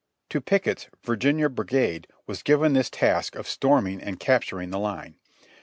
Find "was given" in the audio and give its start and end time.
2.25-2.73